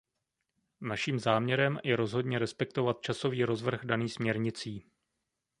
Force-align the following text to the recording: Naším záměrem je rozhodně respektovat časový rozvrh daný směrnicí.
Naším 0.81 1.19
záměrem 1.19 1.79
je 1.83 1.95
rozhodně 1.95 2.39
respektovat 2.39 3.01
časový 3.01 3.43
rozvrh 3.45 3.85
daný 3.85 4.09
směrnicí. 4.09 4.85